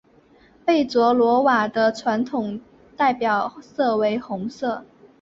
[0.65, 2.59] 贝卓罗瓦的传统
[2.97, 4.83] 代表色为红色。